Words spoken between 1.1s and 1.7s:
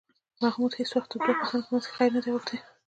د دوو کسانو